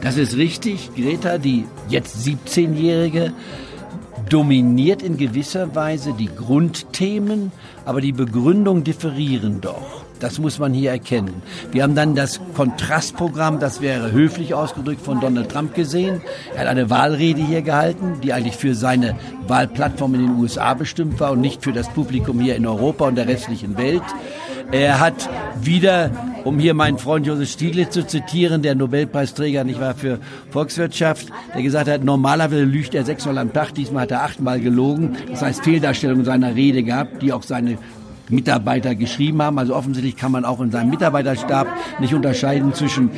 Das 0.00 0.16
ist 0.16 0.36
richtig. 0.36 0.90
Greta, 0.94 1.38
die 1.38 1.64
jetzt 1.88 2.16
17-Jährige, 2.26 3.32
dominiert 4.28 5.02
in 5.02 5.16
gewisser 5.16 5.74
Weise 5.74 6.12
die 6.12 6.28
Grundthemen, 6.34 7.52
aber 7.84 8.00
die 8.00 8.12
Begründungen 8.12 8.84
differieren 8.84 9.60
doch. 9.60 10.03
Das 10.24 10.38
muss 10.38 10.58
man 10.58 10.72
hier 10.72 10.90
erkennen. 10.90 11.42
Wir 11.70 11.82
haben 11.82 11.94
dann 11.94 12.14
das 12.14 12.40
Kontrastprogramm, 12.54 13.58
das 13.58 13.82
wäre 13.82 14.10
höflich 14.10 14.54
ausgedrückt, 14.54 15.02
von 15.02 15.20
Donald 15.20 15.50
Trump 15.50 15.74
gesehen. 15.74 16.22
Er 16.54 16.62
hat 16.62 16.68
eine 16.68 16.88
Wahlrede 16.88 17.42
hier 17.42 17.60
gehalten, 17.60 18.22
die 18.22 18.32
eigentlich 18.32 18.56
für 18.56 18.74
seine 18.74 19.16
Wahlplattform 19.48 20.14
in 20.14 20.22
den 20.22 20.36
USA 20.38 20.72
bestimmt 20.72 21.20
war 21.20 21.32
und 21.32 21.42
nicht 21.42 21.62
für 21.62 21.74
das 21.74 21.90
Publikum 21.90 22.40
hier 22.40 22.56
in 22.56 22.66
Europa 22.66 23.06
und 23.06 23.16
der 23.16 23.28
restlichen 23.28 23.76
Welt. 23.76 24.00
Er 24.72 24.98
hat 24.98 25.28
wieder, 25.60 26.10
um 26.44 26.58
hier 26.58 26.72
meinen 26.72 26.96
Freund 26.96 27.26
Josef 27.26 27.50
Stiglitz 27.50 27.92
zu 27.92 28.06
zitieren, 28.06 28.62
der 28.62 28.74
Nobelpreisträger 28.74 29.62
nicht 29.62 29.78
wahr, 29.78 29.94
für 29.94 30.20
Volkswirtschaft, 30.52 31.28
der 31.54 31.62
gesagt 31.62 31.90
hat, 31.90 32.02
normalerweise 32.02 32.64
lügt 32.64 32.94
er 32.94 33.04
sechsmal 33.04 33.36
am 33.36 33.52
Tag, 33.52 33.74
diesmal 33.74 34.04
hat 34.04 34.10
er 34.10 34.22
achtmal 34.22 34.58
gelogen. 34.58 35.18
Das 35.30 35.42
heißt, 35.42 35.62
Fehldarstellung 35.62 36.24
seiner 36.24 36.54
Rede 36.54 36.82
gehabt, 36.82 37.20
die 37.20 37.30
auch 37.30 37.42
seine 37.42 37.76
Mitarbeiter 38.28 38.94
geschrieben 38.94 39.42
haben. 39.42 39.58
Also 39.58 39.74
offensichtlich 39.74 40.16
kann 40.16 40.32
man 40.32 40.44
auch 40.44 40.60
in 40.60 40.70
seinem 40.70 40.90
Mitarbeiterstab 40.90 41.66
nicht 42.00 42.14
unterscheiden 42.14 42.74
zwischen 42.74 43.10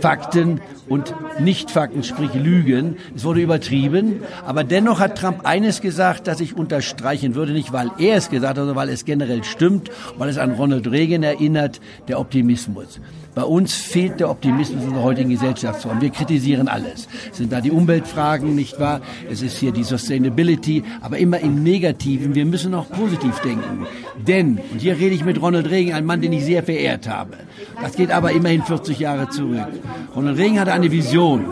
Fakten 0.00 0.60
und 0.88 1.14
Nicht-Fakten, 1.40 2.02
sprich 2.02 2.34
Lügen. 2.34 2.96
Es 3.14 3.24
wurde 3.24 3.40
übertrieben, 3.40 4.20
aber 4.44 4.64
dennoch 4.64 5.00
hat 5.00 5.16
Trump 5.16 5.46
eines 5.46 5.80
gesagt, 5.80 6.26
das 6.26 6.40
ich 6.40 6.56
unterstreichen 6.56 7.34
würde, 7.34 7.52
nicht 7.52 7.72
weil 7.72 7.90
er 7.98 8.16
es 8.16 8.28
gesagt 8.28 8.50
hat, 8.50 8.56
sondern 8.56 8.76
weil 8.76 8.90
es 8.90 9.04
generell 9.04 9.44
stimmt, 9.44 9.90
weil 10.18 10.28
es 10.28 10.38
an 10.38 10.52
Ronald 10.52 10.90
Reagan 10.90 11.22
erinnert, 11.22 11.80
der 12.08 12.20
Optimismus. 12.20 13.00
Bei 13.34 13.42
uns 13.42 13.74
fehlt 13.74 14.20
der 14.20 14.30
Optimismus 14.30 14.84
in 14.84 14.94
der 14.94 15.02
heutigen 15.02 15.30
Gesellschaftsform. 15.30 16.00
Wir 16.00 16.10
kritisieren 16.10 16.68
alles. 16.68 17.08
Es 17.30 17.38
sind 17.38 17.52
da 17.52 17.60
die 17.60 17.72
Umweltfragen, 17.72 18.54
nicht 18.54 18.78
wahr? 18.78 19.00
Es 19.28 19.42
ist 19.42 19.58
hier 19.58 19.72
die 19.72 19.82
Sustainability, 19.82 20.84
aber 21.00 21.18
immer 21.18 21.40
im 21.40 21.62
Negativen. 21.62 22.34
Wir 22.34 22.46
müssen 22.46 22.74
auch 22.74 22.88
positiv 22.88 23.38
denken. 23.40 23.86
Denn, 24.16 24.60
und 24.70 24.80
hier 24.80 24.98
rede 24.98 25.14
ich 25.14 25.24
mit 25.24 25.42
Ronald 25.42 25.68
Reagan, 25.68 25.94
ein 25.94 26.06
Mann, 26.06 26.20
den 26.20 26.32
ich 26.32 26.44
sehr 26.44 26.62
verehrt 26.62 27.08
habe. 27.08 27.36
Das 27.82 27.96
geht 27.96 28.10
aber 28.10 28.30
immerhin 28.32 28.62
40 28.62 28.98
Jahre 29.00 29.28
zurück. 29.28 29.66
Ronald 30.14 30.38
Reagan 30.38 30.60
hatte 30.60 30.72
eine 30.72 30.92
Vision. 30.92 31.44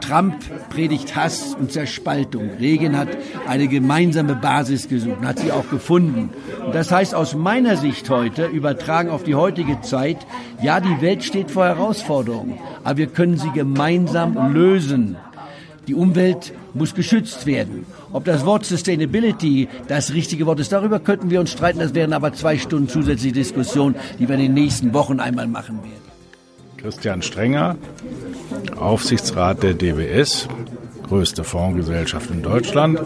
Trump 0.00 0.34
predigt 0.70 1.14
Hass 1.16 1.54
und 1.54 1.72
Zerspaltung. 1.72 2.50
Reagan 2.58 2.96
hat 2.96 3.08
eine 3.46 3.68
gemeinsame 3.68 4.34
Basis 4.34 4.88
gesucht 4.88 5.18
und 5.20 5.26
hat 5.26 5.38
sie 5.38 5.52
auch 5.52 5.68
gefunden. 5.70 6.30
Und 6.64 6.74
das 6.74 6.90
heißt 6.90 7.14
aus 7.14 7.34
meiner 7.34 7.76
Sicht 7.76 8.10
heute, 8.10 8.46
übertragen 8.46 9.10
auf 9.10 9.22
die 9.22 9.34
heutige 9.34 9.80
Zeit, 9.80 10.18
ja, 10.62 10.80
die 10.80 11.00
Welt 11.00 11.24
steht 11.24 11.50
vor 11.50 11.64
Herausforderungen, 11.64 12.58
aber 12.84 12.98
wir 12.98 13.06
können 13.06 13.36
sie 13.36 13.50
gemeinsam 13.50 14.52
lösen. 14.52 15.16
Die 15.86 15.94
Umwelt 15.94 16.52
muss 16.74 16.94
geschützt 16.94 17.46
werden. 17.46 17.86
Ob 18.12 18.24
das 18.24 18.44
Wort 18.46 18.64
Sustainability 18.64 19.68
das 19.88 20.12
richtige 20.12 20.46
Wort 20.46 20.60
ist, 20.60 20.72
darüber 20.72 21.00
könnten 21.00 21.30
wir 21.30 21.40
uns 21.40 21.50
streiten. 21.50 21.78
Das 21.78 21.94
wären 21.94 22.12
aber 22.12 22.32
zwei 22.32 22.58
Stunden 22.58 22.88
zusätzliche 22.88 23.34
Diskussion, 23.34 23.94
die 24.18 24.28
wir 24.28 24.36
in 24.36 24.42
den 24.42 24.54
nächsten 24.54 24.92
Wochen 24.94 25.20
einmal 25.20 25.48
machen 25.48 25.78
werden. 25.82 26.09
Christian 26.80 27.20
Strenger, 27.20 27.76
Aufsichtsrat 28.78 29.62
der 29.62 29.74
DWS, 29.74 30.48
größte 31.06 31.44
Fondsgesellschaft 31.44 32.30
in 32.30 32.42
Deutschland. 32.42 32.98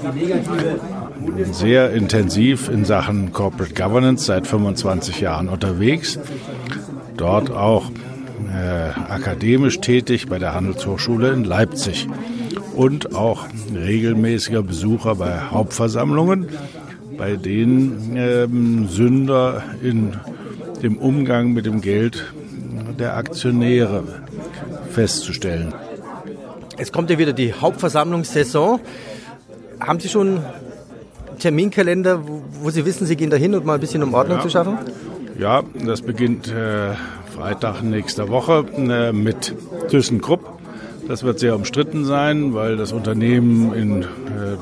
Sehr 1.51 1.91
intensiv 1.93 2.69
in 2.69 2.85
Sachen 2.85 3.33
Corporate 3.33 3.75
Governance 3.75 4.27
seit 4.27 4.47
25 4.47 5.21
Jahren 5.21 5.49
unterwegs. 5.49 6.21
Dort 7.17 7.51
auch 7.51 7.91
äh, 8.53 8.91
akademisch 9.11 9.81
tätig 9.81 10.29
bei 10.29 10.39
der 10.39 10.55
Handelshochschule 10.55 11.33
in 11.33 11.43
Leipzig 11.43 12.07
und 12.77 13.17
auch 13.17 13.47
regelmäßiger 13.75 14.63
Besucher 14.63 15.17
bei 15.17 15.41
Hauptversammlungen, 15.51 16.47
bei 17.19 17.35
denen 17.35 18.15
ähm, 18.15 18.89
Sünder 18.89 19.65
in 19.83 20.15
dem 20.81 20.97
Umgang 20.97 21.53
mit 21.53 21.67
dem 21.67 21.81
Geld 21.81 22.33
der 22.99 23.17
Aktionäre 23.17 24.05
festzustellen. 24.91 25.75
Jetzt 26.79 26.93
kommt 26.93 27.11
ja 27.11 27.19
wieder 27.19 27.33
die 27.33 27.53
Hauptversammlungssaison. 27.53 28.81
Haben 29.81 30.01
Sie 30.01 30.09
schon 30.09 30.29
einen 30.29 30.45
Terminkalender, 31.39 32.23
wo, 32.25 32.71
Sie 32.71 32.85
wissen, 32.85 33.07
Sie 33.07 33.17
gehen 33.17 33.31
dahin, 33.31 33.55
um 33.55 33.65
mal 33.65 33.75
ein 33.75 33.81
bisschen 33.81 34.03
um 34.03 34.15
Ordnung 34.15 34.39
ja. 34.39 34.43
zu 34.43 34.51
schaffen? 34.51 34.79
Ja, 35.39 35.63
das 35.85 36.03
beginnt 36.03 36.49
äh, 36.49 36.95
Freitag 37.35 37.83
nächster 37.83 38.29
Woche 38.29 38.65
äh, 38.77 39.13
mit 39.13 39.55
ThyssenKrupp. 39.89 40.55
Das 41.09 41.23
wird 41.23 41.39
sehr 41.39 41.55
umstritten 41.55 42.05
sein, 42.05 42.55
weil 42.55 42.77
das 42.77 42.93
Unternehmen 42.93 43.75
in 43.75 44.03
äh, 44.03 44.07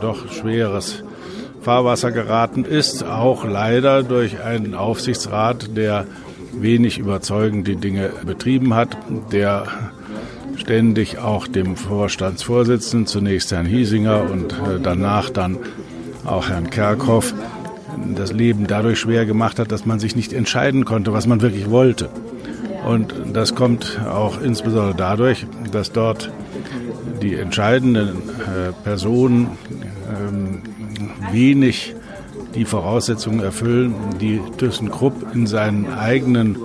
doch 0.00 0.30
schweres 0.32 1.04
Fahrwasser 1.60 2.10
geraten 2.10 2.64
ist, 2.64 3.04
auch 3.04 3.44
leider 3.44 4.02
durch 4.02 4.42
einen 4.42 4.74
Aufsichtsrat, 4.74 5.76
der 5.76 6.06
wenig 6.52 6.98
überzeugend 6.98 7.66
die 7.66 7.76
Dinge 7.76 8.10
betrieben 8.24 8.74
hat, 8.74 8.96
der 9.32 9.66
ständig 10.56 11.18
auch 11.18 11.46
dem 11.46 11.76
Vorstandsvorsitzenden, 11.76 13.06
zunächst 13.06 13.52
Herrn 13.52 13.66
Hiesinger 13.66 14.30
und 14.30 14.52
äh, 14.52 14.80
danach 14.82 15.30
dann 15.30 15.58
auch 16.24 16.48
Herrn 16.48 16.70
Kerkhoff, 16.70 17.34
das 18.14 18.32
Leben 18.32 18.66
dadurch 18.66 18.98
schwer 19.00 19.26
gemacht 19.26 19.58
hat, 19.58 19.72
dass 19.72 19.86
man 19.86 19.98
sich 19.98 20.16
nicht 20.16 20.32
entscheiden 20.32 20.84
konnte, 20.84 21.12
was 21.12 21.26
man 21.26 21.40
wirklich 21.40 21.70
wollte. 21.70 22.10
Und 22.86 23.14
das 23.32 23.54
kommt 23.54 24.00
auch 24.08 24.40
insbesondere 24.40 24.94
dadurch, 24.96 25.46
dass 25.70 25.92
dort 25.92 26.30
die 27.22 27.34
entscheidenden 27.34 28.08
äh, 28.08 28.72
Personen 28.82 29.50
ähm, 30.08 30.62
wenig 31.30 31.94
die 32.54 32.64
Voraussetzungen 32.64 33.40
erfüllen, 33.40 33.94
die 34.20 34.40
ThyssenKrupp 34.58 35.34
in 35.34 35.46
seinen 35.46 35.92
eigenen 35.92 36.58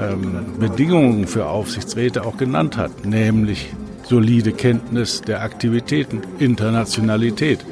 ähm, 0.00 0.58
Bedingungen 0.58 1.26
für 1.26 1.46
Aufsichtsräte 1.46 2.24
auch 2.24 2.36
genannt 2.36 2.76
hat, 2.76 3.04
nämlich 3.04 3.72
solide 4.04 4.52
Kenntnis 4.52 5.22
der 5.22 5.42
Aktivitäten, 5.42 6.22
Internationalität. 6.38 7.64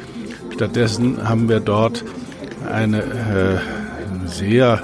Stattdessen 0.55 1.29
haben 1.29 1.49
wir 1.49 1.61
dort 1.61 2.05
eine 2.71 3.03
äh, 3.03 3.59
sehr 4.27 4.83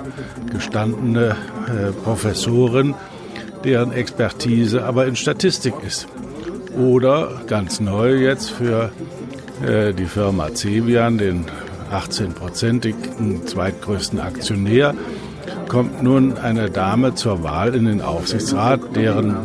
gestandene 0.52 1.36
äh, 1.66 1.92
Professorin, 1.92 2.94
deren 3.64 3.92
Expertise 3.92 4.84
aber 4.84 5.06
in 5.06 5.16
Statistik 5.16 5.74
ist. 5.86 6.06
Oder 6.76 7.42
ganz 7.46 7.80
neu 7.80 8.16
jetzt 8.16 8.50
für 8.50 8.90
äh, 9.66 9.92
die 9.92 10.06
Firma 10.06 10.54
Cevian, 10.54 11.18
den 11.18 11.44
18-prozentigen 11.92 13.46
zweitgrößten 13.46 14.20
Aktionär, 14.20 14.94
kommt 15.68 16.02
nun 16.02 16.38
eine 16.38 16.70
Dame 16.70 17.14
zur 17.14 17.42
Wahl 17.42 17.74
in 17.74 17.86
den 17.86 18.00
Aufsichtsrat, 18.00 18.94
deren 18.94 19.36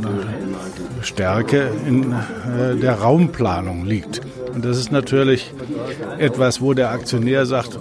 Stärke 1.02 1.70
in 1.88 2.12
äh, 2.12 2.76
der 2.76 2.96
Raumplanung 2.96 3.86
liegt. 3.86 4.22
Und 4.54 4.66
das 4.66 4.78
ist 4.78 4.92
natürlich 4.92 5.54
etwas, 6.18 6.62
wo 6.62 6.74
der 6.74 6.92
Aktionär 6.92 7.46
sagt, 7.46 7.80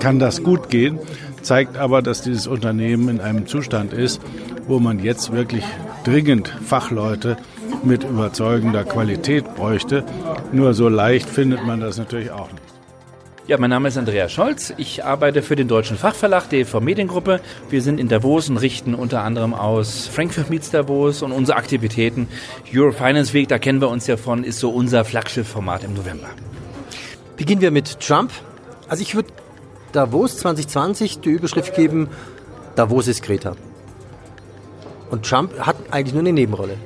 kann 0.00 0.18
das 0.18 0.42
gut 0.42 0.68
gehen, 0.68 0.98
zeigt 1.42 1.76
aber, 1.76 2.02
dass 2.02 2.22
dieses 2.22 2.46
Unternehmen 2.46 3.08
in 3.08 3.20
einem 3.20 3.46
Zustand 3.46 3.92
ist, 3.92 4.20
wo 4.66 4.78
man 4.80 4.98
jetzt 4.98 5.32
wirklich 5.32 5.64
dringend 6.04 6.48
Fachleute 6.48 7.36
mit 7.84 8.04
überzeugender 8.04 8.84
Qualität 8.84 9.54
bräuchte. 9.54 10.04
Nur 10.52 10.74
so 10.74 10.88
leicht 10.88 11.28
findet 11.28 11.64
man 11.64 11.80
das 11.80 11.98
natürlich 11.98 12.30
auch 12.30 12.50
nicht. 12.50 12.63
Ja, 13.46 13.58
mein 13.58 13.68
Name 13.68 13.88
ist 13.88 13.98
Andreas 13.98 14.32
Scholz. 14.32 14.72
Ich 14.78 15.04
arbeite 15.04 15.42
für 15.42 15.54
den 15.54 15.68
Deutschen 15.68 15.98
Fachverlag 15.98 16.48
DV 16.48 16.80
Mediengruppe. 16.80 17.42
Wir 17.68 17.82
sind 17.82 18.00
in 18.00 18.08
Davos 18.08 18.48
und 18.48 18.56
richten 18.56 18.94
unter 18.94 19.22
anderem 19.22 19.52
aus 19.52 20.08
Frankfurt 20.08 20.48
Meets 20.48 20.70
Davos 20.70 21.20
und 21.20 21.30
unsere 21.30 21.58
Aktivitäten. 21.58 22.26
Eurofinance 22.74 23.34
Week, 23.34 23.46
da 23.46 23.58
kennen 23.58 23.82
wir 23.82 23.90
uns 23.90 24.06
ja 24.06 24.16
von, 24.16 24.44
ist 24.44 24.60
so 24.60 24.70
unser 24.70 25.04
Flaggschiffformat 25.04 25.84
im 25.84 25.92
November. 25.92 26.28
Beginnen 27.36 27.60
wir 27.60 27.70
mit 27.70 28.00
Trump. 28.00 28.30
Also 28.88 29.02
ich 29.02 29.14
würde 29.14 29.28
Davos 29.92 30.38
2020 30.38 31.20
die 31.20 31.28
Überschrift 31.28 31.74
geben, 31.74 32.08
Davos 32.76 33.08
ist 33.08 33.22
Greta. 33.22 33.56
Und 35.10 35.26
Trump 35.26 35.52
hat 35.60 35.76
eigentlich 35.90 36.14
nur 36.14 36.22
eine 36.22 36.32
Nebenrolle. 36.32 36.78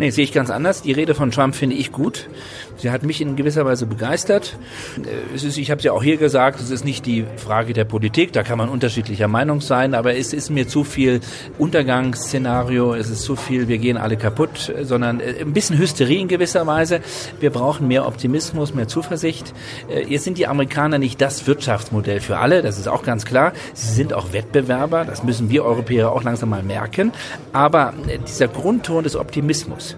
Nee, 0.00 0.08
sehe 0.08 0.24
ich 0.24 0.32
ganz 0.32 0.48
anders. 0.48 0.80
Die 0.80 0.92
Rede 0.92 1.14
von 1.14 1.30
Trump 1.30 1.54
finde 1.54 1.76
ich 1.76 1.92
gut. 1.92 2.30
Sie 2.78 2.90
hat 2.90 3.02
mich 3.02 3.20
in 3.20 3.36
gewisser 3.36 3.66
Weise 3.66 3.84
begeistert. 3.84 4.56
Äh, 4.96 5.34
es 5.34 5.44
ist, 5.44 5.58
ich 5.58 5.70
habe 5.70 5.80
es 5.80 5.84
ja 5.84 5.92
auch 5.92 6.02
hier 6.02 6.16
gesagt, 6.16 6.58
es 6.58 6.70
ist 6.70 6.86
nicht 6.86 7.04
die 7.04 7.26
Frage 7.36 7.74
der 7.74 7.84
Politik, 7.84 8.32
da 8.32 8.42
kann 8.42 8.56
man 8.56 8.70
unterschiedlicher 8.70 9.28
Meinung 9.28 9.60
sein, 9.60 9.92
aber 9.92 10.16
es 10.16 10.32
ist 10.32 10.48
mir 10.48 10.66
zu 10.66 10.84
viel 10.84 11.20
Untergangsszenario, 11.58 12.94
es 12.94 13.10
ist 13.10 13.24
zu 13.24 13.36
viel, 13.36 13.68
wir 13.68 13.76
gehen 13.76 13.98
alle 13.98 14.16
kaputt, 14.16 14.72
sondern 14.80 15.20
äh, 15.20 15.34
ein 15.42 15.52
bisschen 15.52 15.76
Hysterie 15.76 16.20
in 16.20 16.28
gewisser 16.28 16.66
Weise. 16.66 17.00
Wir 17.38 17.50
brauchen 17.50 17.86
mehr 17.86 18.06
Optimismus, 18.06 18.72
mehr 18.72 18.88
Zuversicht. 18.88 19.52
Äh, 19.90 20.06
jetzt 20.06 20.24
sind 20.24 20.38
die 20.38 20.46
Amerikaner 20.46 20.96
nicht 20.96 21.20
das 21.20 21.46
Wirtschaftsmodell 21.46 22.20
für 22.20 22.38
alle, 22.38 22.62
das 22.62 22.78
ist 22.78 22.88
auch 22.88 23.02
ganz 23.02 23.26
klar. 23.26 23.52
Sie 23.74 23.92
sind 23.92 24.14
auch 24.14 24.32
Wettbewerber, 24.32 25.04
das 25.04 25.24
müssen 25.24 25.50
wir 25.50 25.66
Europäer 25.66 26.10
auch 26.10 26.22
langsam 26.22 26.48
mal 26.48 26.62
merken. 26.62 27.12
Aber 27.52 27.92
dieser 28.26 28.48
Grundton 28.48 29.04
des 29.04 29.14
Optimismus, 29.14 29.89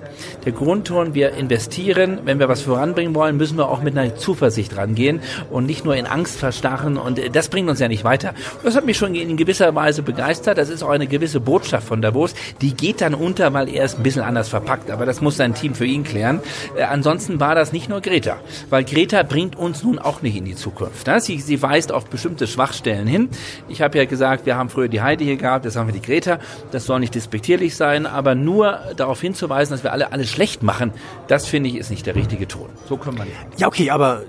der 0.44 0.52
Grundton, 0.52 1.14
wir 1.14 1.32
investieren, 1.34 2.20
wenn 2.25 2.38
wir 2.38 2.49
was 2.49 2.62
voranbringen 2.62 3.14
wollen, 3.14 3.37
müssen 3.37 3.56
wir 3.58 3.68
auch 3.68 3.82
mit 3.82 3.96
einer 3.96 4.16
Zuversicht 4.16 4.76
rangehen 4.76 5.20
und 5.50 5.66
nicht 5.66 5.84
nur 5.84 5.96
in 5.96 6.06
Angst 6.06 6.38
verstarren 6.38 6.96
und 6.96 7.20
das 7.34 7.49
bringt 7.49 7.68
uns 7.68 7.80
ja 7.80 7.88
nicht 7.88 8.04
weiter. 8.04 8.34
Das 8.62 8.76
hat 8.76 8.84
mich 8.84 8.96
schon 8.96 9.14
in 9.14 9.37
gewisser 9.37 9.75
Weise 9.75 10.02
begeistert. 10.02 10.58
Das 10.58 10.68
ist 10.68 10.82
auch 10.82 10.90
eine 10.90 11.06
gewisse 11.06 11.40
Botschaft 11.40 11.87
von 11.87 12.02
Davos. 12.02 12.34
Die 12.61 12.75
geht 12.75 13.00
dann 13.00 13.14
unter, 13.14 13.52
weil 13.52 13.68
er 13.68 13.84
es 13.84 13.96
ein 13.96 14.02
bisschen 14.02 14.22
anders 14.22 14.49
verpackt, 14.49 14.90
aber 14.90 15.06
das 15.06 15.20
muss 15.20 15.37
sein 15.37 15.54
Team 15.54 15.75
für 15.75 15.87
ihn 15.87 16.04
klären. 16.04 16.40
Äh, 16.76 16.84
ansonsten 16.84 17.40
war 17.40 17.54
das 17.54 17.72
nicht 17.72 17.88
nur 17.88 18.00
Greta, 18.00 18.37
weil 18.70 18.84
Greta 18.84 19.22
bringt 19.22 19.56
uns 19.56 19.82
nun 19.82 19.99
auch 19.99 20.22
nicht 20.22 20.37
in 20.37 20.44
die 20.44 20.54
Zukunft. 20.54 21.06
Ne? 21.06 21.20
Sie, 21.20 21.38
sie 21.38 21.62
weist 21.62 21.92
auf 21.92 22.06
bestimmte 22.06 22.46
Schwachstellen 22.46 23.06
hin. 23.06 23.28
Ich 23.68 23.82
habe 23.82 23.99
ja 23.99 24.04
gesagt, 24.04 24.46
wir 24.46 24.56
haben 24.56 24.68
früher 24.68 24.88
die 24.88 25.00
Heidi 25.00 25.25
hier 25.25 25.37
gehabt, 25.37 25.64
jetzt 25.64 25.76
haben 25.76 25.87
wir 25.87 25.94
die 25.94 26.02
Greta. 26.02 26.38
Das 26.70 26.87
soll 26.87 27.00
nicht 27.00 27.14
despektierlich 27.14 27.76
sein, 27.76 28.06
aber 28.06 28.34
nur 28.34 28.78
darauf 28.96 29.20
hinzuweisen, 29.20 29.72
dass 29.73 29.83
dass 29.83 29.85
wir 29.85 29.93
alle 29.93 30.12
alles 30.12 30.31
schlecht 30.31 30.62
machen, 30.62 30.93
das 31.29 31.47
finde 31.47 31.69
ich 31.69 31.76
ist 31.76 31.91
nicht 31.91 32.07
der 32.07 32.14
richtige 32.14 32.49
Ton. 32.49 32.71
So 32.88 32.97
können 32.97 33.19
wir 33.19 33.25
nicht. 33.25 33.37
Ja, 33.59 33.67
okay, 33.67 33.91
aber 33.91 34.23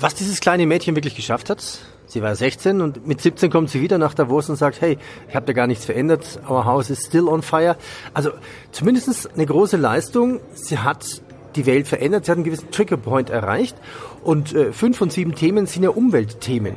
was 0.00 0.14
dieses 0.14 0.40
kleine 0.40 0.66
Mädchen 0.66 0.94
wirklich 0.94 1.14
geschafft 1.14 1.50
hat, 1.50 1.62
Sie 2.08 2.22
war 2.22 2.36
16 2.36 2.82
und 2.82 3.04
mit 3.08 3.20
17 3.20 3.50
kommt 3.50 3.68
sie 3.68 3.80
wieder 3.80 3.98
nach 3.98 4.14
Davos 4.14 4.48
und 4.48 4.54
sagt, 4.54 4.80
hey, 4.80 4.96
ich 5.28 5.34
habe 5.34 5.44
da 5.44 5.52
gar 5.52 5.66
nichts 5.66 5.84
verändert, 5.84 6.40
our 6.48 6.64
house 6.64 6.88
is 6.88 7.04
still 7.04 7.28
on 7.28 7.42
fire. 7.42 7.76
Also 8.14 8.30
zumindest 8.70 9.28
eine 9.34 9.44
große 9.44 9.76
Leistung. 9.76 10.38
Sie 10.54 10.78
hat 10.78 11.20
die 11.56 11.66
Welt 11.66 11.88
verändert, 11.88 12.24
sie 12.24 12.30
hat 12.30 12.36
einen 12.36 12.44
gewissen 12.44 12.70
Triggerpoint 12.70 13.28
erreicht 13.28 13.76
und 14.22 14.54
äh, 14.54 14.72
fünf 14.72 14.96
von 14.96 15.10
sieben 15.10 15.34
Themen 15.34 15.66
sind 15.66 15.82
ja 15.82 15.90
Umweltthemen. 15.90 16.76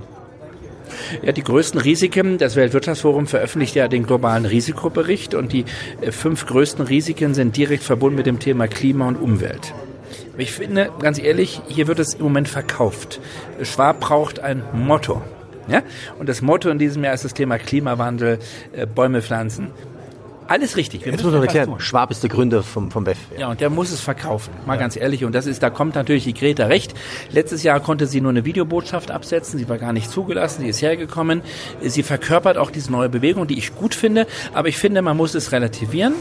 Ja, 1.21 1.31
die 1.31 1.43
größten 1.43 1.79
Risiken, 1.79 2.37
das 2.37 2.55
Weltwirtschaftsforum 2.55 3.27
veröffentlicht 3.27 3.75
ja 3.75 3.87
den 3.87 4.05
globalen 4.05 4.45
Risikobericht 4.45 5.33
und 5.35 5.53
die 5.53 5.65
äh, 6.01 6.11
fünf 6.11 6.45
größten 6.45 6.85
Risiken 6.85 7.33
sind 7.33 7.57
direkt 7.57 7.83
verbunden 7.83 8.17
mit 8.17 8.25
dem 8.25 8.39
Thema 8.39 8.67
Klima 8.67 9.07
und 9.07 9.17
Umwelt. 9.17 9.73
Ich 10.37 10.53
finde, 10.53 10.89
ganz 10.99 11.19
ehrlich, 11.19 11.61
hier 11.67 11.87
wird 11.87 11.99
es 11.99 12.13
im 12.13 12.23
Moment 12.23 12.47
verkauft. 12.47 13.19
Schwab 13.61 13.99
braucht 13.99 14.39
ein 14.39 14.63
Motto. 14.73 15.21
Ja? 15.67 15.83
Und 16.17 16.29
das 16.29 16.41
Motto 16.41 16.69
in 16.69 16.79
diesem 16.79 17.03
Jahr 17.03 17.13
ist 17.13 17.25
das 17.25 17.33
Thema 17.33 17.57
Klimawandel, 17.57 18.39
äh, 18.71 18.85
Bäume 18.85 19.21
pflanzen. 19.21 19.71
Alles 20.49 20.77
richtig. 20.77 21.05
Wir 21.05 21.11
Jetzt 21.11 21.23
muss 21.23 21.31
man 21.31 21.43
erklären, 21.43 21.79
Schwab 21.79 22.09
ist 22.09 22.23
der 22.23 22.29
Gründer 22.31 22.63
vom, 22.63 22.89
vom 22.89 23.03
BEF. 23.03 23.19
Ja. 23.33 23.41
ja, 23.41 23.49
und 23.49 23.61
der 23.61 23.69
muss 23.69 23.91
es 23.91 24.01
verkaufen, 24.01 24.51
mal 24.65 24.73
ja. 24.73 24.79
ganz 24.79 24.95
ehrlich. 24.95 25.23
Und 25.23 25.35
das 25.35 25.45
ist, 25.45 25.61
da 25.61 25.69
kommt 25.69 25.93
natürlich 25.93 26.23
die 26.23 26.33
Greta 26.33 26.65
recht. 26.65 26.95
Letztes 27.29 27.61
Jahr 27.61 27.79
konnte 27.79 28.07
sie 28.07 28.19
nur 28.19 28.31
eine 28.31 28.45
Videobotschaft 28.45 29.11
absetzen, 29.11 29.59
sie 29.59 29.69
war 29.69 29.77
gar 29.77 29.93
nicht 29.93 30.09
zugelassen, 30.09 30.63
sie 30.63 30.69
ist 30.69 30.81
hergekommen. 30.81 31.43
Sie 31.83 32.01
verkörpert 32.01 32.57
auch 32.57 32.71
diese 32.71 32.91
neue 32.91 33.09
Bewegung, 33.09 33.45
die 33.45 33.59
ich 33.59 33.75
gut 33.75 33.93
finde. 33.93 34.25
Aber 34.51 34.69
ich 34.69 34.77
finde, 34.77 35.03
man 35.03 35.15
muss 35.15 35.35
es 35.35 35.51
relativieren. 35.51 36.15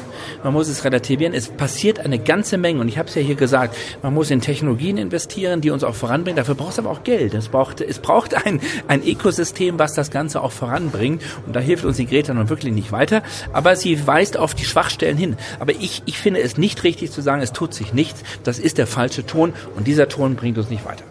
Man 0.45 0.53
muss 0.53 0.69
es 0.69 0.85
relativieren. 0.85 1.33
Es 1.33 1.49
passiert 1.49 2.01
eine 2.01 2.19
ganze 2.19 2.59
Menge. 2.59 2.83
Und 2.83 2.89
ich 2.89 2.99
habe 2.99 3.09
es 3.09 3.15
ja 3.15 3.23
hier 3.23 3.35
gesagt, 3.35 3.77
man 4.03 4.13
muss 4.13 4.31
in 4.31 4.43
Technologien 4.43 4.99
investieren, 4.99 5.63
die 5.63 5.71
uns 5.71 5.85
auch 5.85 5.95
voranbringen. 5.95 6.37
Dafür 6.37 6.55
braucht 6.55 6.73
es 6.73 6.79
aber 6.79 6.91
auch 6.91 7.03
Geld. 7.03 7.33
Es 7.33 7.49
braucht, 7.49 7.81
es 7.81 7.99
braucht 7.99 8.35
ein, 8.47 8.61
ein 8.89 9.03
Ökosystem, 9.03 9.79
was 9.79 9.95
das 9.95 10.11
Ganze 10.11 10.43
auch 10.43 10.53
voranbringt. 10.53 11.23
Und 11.47 11.57
da 11.57 11.61
hilft 11.61 11.87
uns 11.87 11.97
die 11.97 12.07
Greta 12.07 12.35
nun 12.35 12.51
wirklich 12.51 12.75
nicht 12.75 12.93
weiter. 12.93 13.23
Aber 13.55 13.75
sie 13.75 14.07
weiß, 14.07 14.18
weist 14.19 14.37
auf 14.37 14.55
die 14.55 14.65
Schwachstellen 14.65 15.17
hin. 15.17 15.37
Aber 15.61 15.73
ich, 15.73 16.03
ich 16.07 16.19
finde 16.19 16.41
es 16.41 16.59
nicht 16.59 16.83
richtig 16.83 17.13
zu 17.13 17.21
sagen, 17.21 17.41
es 17.41 17.53
tut 17.53 17.73
sich 17.73 17.93
nichts. 17.93 18.25
Das 18.43 18.59
ist 18.59 18.77
der 18.77 18.89
falsche 18.89 19.25
Ton 19.25 19.53
und 19.77 19.87
dieser 19.87 20.09
Ton 20.09 20.35
bringt 20.35 20.59
uns 20.59 20.71
nicht 20.71 20.85
weiter. 20.85 21.05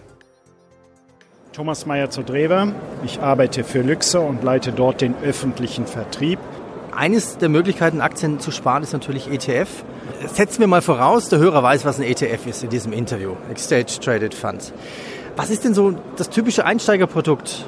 Thomas 1.53 1.85
Meyer 1.85 2.09
zu 2.09 2.21
Drewer. 2.21 2.73
Ich 3.05 3.21
arbeite 3.21 3.63
für 3.63 3.81
Luxor 3.81 4.27
und 4.27 4.43
leite 4.43 4.73
dort 4.73 4.99
den 4.99 5.15
öffentlichen 5.23 5.87
Vertrieb. 5.87 6.37
Eines 6.93 7.37
der 7.37 7.47
Möglichkeiten, 7.47 8.01
Aktien 8.01 8.41
zu 8.41 8.51
sparen, 8.51 8.83
ist 8.83 8.91
natürlich 8.91 9.31
ETF. 9.31 9.69
Setzen 10.33 10.59
wir 10.59 10.67
mal 10.67 10.81
voraus, 10.81 11.29
der 11.29 11.39
Hörer 11.39 11.63
weiß, 11.63 11.85
was 11.85 11.99
ein 11.99 12.03
ETF 12.03 12.45
ist 12.45 12.63
in 12.63 12.69
diesem 12.69 12.91
Interview. 12.91 13.35
Exchange 13.49 13.85
Traded 14.03 14.33
Funds. 14.33 14.73
Was 15.37 15.49
ist 15.49 15.63
denn 15.63 15.73
so 15.73 15.95
das 16.17 16.29
typische 16.29 16.65
Einsteigerprodukt 16.65 17.65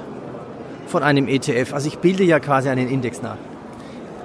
von 0.88 1.02
einem 1.02 1.30
ETF? 1.30 1.74
Also 1.74 1.88
ich 1.88 2.00
bilde 2.00 2.24
ja 2.24 2.40
quasi 2.40 2.68
einen 2.68 2.90
Index 2.90 3.22
nach. 3.22 3.38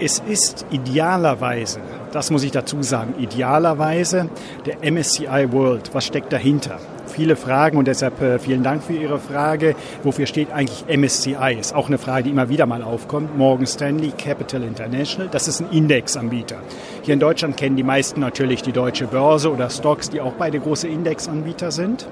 Es 0.00 0.18
ist 0.18 0.66
idealerweise, 0.72 1.78
das 2.10 2.32
muss 2.32 2.42
ich 2.42 2.50
dazu 2.50 2.82
sagen, 2.82 3.14
idealerweise 3.16 4.28
der 4.66 4.90
MSCI 4.90 5.52
World. 5.52 5.90
Was 5.92 6.04
steckt 6.04 6.32
dahinter? 6.32 6.80
Viele 7.06 7.36
Fragen 7.36 7.78
und 7.78 7.86
deshalb 7.86 8.20
äh, 8.20 8.40
vielen 8.40 8.64
Dank 8.64 8.82
für 8.82 8.94
Ihre 8.94 9.20
Frage. 9.20 9.76
Wofür 10.02 10.26
steht 10.26 10.50
eigentlich 10.50 10.84
MSCI? 10.88 11.56
Ist 11.60 11.76
auch 11.76 11.86
eine 11.86 11.98
Frage, 11.98 12.24
die 12.24 12.30
immer 12.30 12.48
wieder 12.48 12.66
mal 12.66 12.82
aufkommt. 12.82 13.38
Morgan 13.38 13.68
Stanley 13.68 14.10
Capital 14.18 14.64
International, 14.64 15.28
das 15.30 15.46
ist 15.46 15.60
ein 15.60 15.70
Indexanbieter. 15.70 16.56
Hier 17.02 17.14
in 17.14 17.20
Deutschland 17.20 17.56
kennen 17.56 17.76
die 17.76 17.84
meisten 17.84 18.18
natürlich 18.18 18.62
die 18.62 18.72
Deutsche 18.72 19.06
Börse 19.06 19.52
oder 19.52 19.70
Stocks, 19.70 20.10
die 20.10 20.20
auch 20.20 20.32
beide 20.32 20.58
große 20.58 20.88
Indexanbieter 20.88 21.70
sind. 21.70 22.08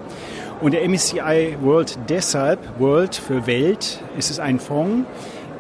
Und 0.60 0.74
der 0.74 0.88
MSCI 0.88 1.56
World 1.60 1.98
deshalb, 2.08 2.60
World 2.78 3.16
für 3.16 3.48
Welt, 3.48 3.98
ist 4.16 4.30
es 4.30 4.38
ein 4.38 4.60
Fonds, 4.60 5.08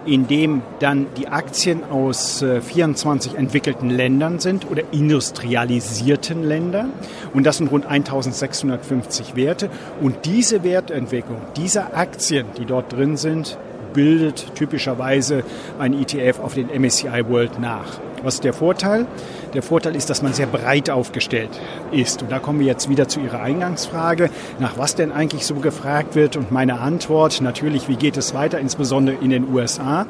in 0.06 0.26
dem 0.26 0.62
dann 0.80 1.06
die 1.16 1.28
Aktien 1.28 1.84
aus 1.84 2.44
24 2.60 3.34
äh, 3.34 3.36
entwickelten 3.36 3.90
Ländern 3.90 4.38
sind 4.38 4.70
oder 4.70 4.82
industrialisierten 4.92 6.42
Ländern. 6.42 6.92
Und 7.32 7.44
das 7.44 7.58
sind 7.58 7.70
rund 7.70 7.86
1650 7.86 9.36
Werte. 9.36 9.70
Und 10.00 10.24
diese 10.24 10.64
Wertentwicklung 10.64 11.38
dieser 11.56 11.96
Aktien, 11.96 12.46
die 12.58 12.64
dort 12.64 12.92
drin 12.92 13.16
sind, 13.16 13.58
bildet 13.92 14.54
typischerweise 14.54 15.44
ein 15.78 15.94
ETF 15.94 16.40
auf 16.40 16.54
den 16.54 16.68
MSCI 16.68 17.28
World 17.28 17.60
nach. 17.60 18.00
Was 18.22 18.34
ist 18.34 18.44
der 18.44 18.52
Vorteil? 18.52 19.06
Der 19.52 19.62
Vorteil 19.62 19.96
ist, 19.96 20.08
dass 20.08 20.22
man 20.22 20.32
sehr 20.32 20.46
breit 20.46 20.90
aufgestellt 20.90 21.50
ist. 21.90 22.22
Und 22.22 22.30
da 22.30 22.38
kommen 22.38 22.60
wir 22.60 22.66
jetzt 22.66 22.88
wieder 22.88 23.08
zu 23.08 23.18
Ihrer 23.18 23.42
Eingangsfrage, 23.42 24.30
nach 24.60 24.78
was 24.78 24.94
denn 24.94 25.10
eigentlich 25.10 25.44
so 25.44 25.56
gefragt 25.56 26.14
wird. 26.14 26.36
Und 26.36 26.52
meine 26.52 26.78
Antwort 26.78 27.40
natürlich, 27.40 27.88
wie 27.88 27.96
geht 27.96 28.16
es 28.16 28.32
weiter, 28.32 28.60
insbesondere 28.60 29.16
in 29.20 29.30
den 29.30 29.52
USA. 29.52 30.06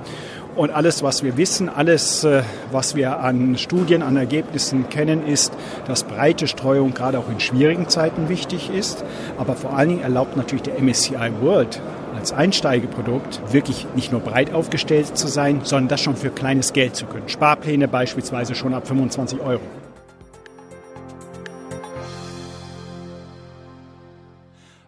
Und 0.54 0.70
alles, 0.70 1.02
was 1.02 1.22
wir 1.22 1.38
wissen, 1.38 1.70
alles, 1.70 2.24
äh, 2.24 2.42
was 2.70 2.94
wir 2.94 3.20
an 3.20 3.56
Studien, 3.56 4.02
an 4.02 4.16
Ergebnissen 4.16 4.90
kennen, 4.90 5.26
ist, 5.26 5.54
dass 5.86 6.04
breite 6.04 6.46
Streuung 6.46 6.92
gerade 6.92 7.18
auch 7.18 7.30
in 7.30 7.40
schwierigen 7.40 7.88
Zeiten 7.88 8.28
wichtig 8.28 8.70
ist. 8.70 9.02
Aber 9.38 9.54
vor 9.56 9.74
allen 9.74 9.88
Dingen 9.88 10.02
erlaubt 10.02 10.36
natürlich 10.36 10.64
der 10.64 10.78
MSCI 10.78 11.32
World 11.40 11.80
als 12.14 12.32
Einsteigeprodukt 12.32 13.40
wirklich 13.52 13.86
nicht 13.94 14.12
nur 14.12 14.20
breit 14.20 14.52
aufgestellt 14.52 15.16
zu 15.16 15.28
sein, 15.28 15.60
sondern 15.64 15.88
das 15.88 16.00
schon 16.00 16.16
für 16.16 16.30
kleines 16.30 16.72
Geld 16.72 16.96
zu 16.96 17.06
können. 17.06 17.28
Sparpläne 17.28 17.88
beispielsweise 17.88 18.54
schon 18.54 18.74
ab 18.74 18.86
25 18.86 19.40
Euro. 19.40 19.62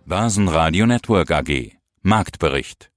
Basen 0.06 0.48
Radio 0.48 0.86
Network 0.86 1.30
AG 1.30 1.72
Marktbericht 2.02 2.90